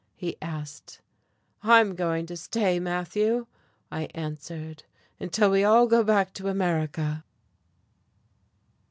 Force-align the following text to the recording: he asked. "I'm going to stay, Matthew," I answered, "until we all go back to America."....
he 0.15 0.35
asked. 0.41 0.99
"I'm 1.61 1.93
going 1.93 2.25
to 2.25 2.35
stay, 2.35 2.79
Matthew," 2.79 3.45
I 3.91 4.05
answered, 4.15 4.81
"until 5.19 5.51
we 5.51 5.63
all 5.63 5.85
go 5.85 6.03
back 6.03 6.33
to 6.33 6.47
America.".... 6.47 7.23